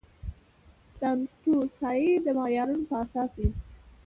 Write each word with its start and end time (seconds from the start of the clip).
د 0.99 1.01
انتوسای 1.13 2.03
د 2.25 2.27
معیارونو 2.37 2.83
په 2.89 2.95
اساس 3.03 3.31
ده. 3.39 3.49